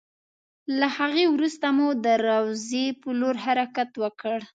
له 0.79 0.87
هغې 0.97 1.25
وروسته 1.33 1.67
مو 1.77 1.87
د 2.05 2.07
روضې 2.27 2.85
په 3.01 3.09
لور 3.19 3.35
حرکت 3.45 3.91
وکړ. 4.03 4.39